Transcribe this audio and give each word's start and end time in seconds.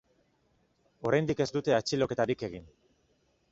Oraindik 1.09 1.45
ez 1.45 1.47
dute 1.59 1.77
atxiloketarik 1.79 2.45
egin. 2.51 2.69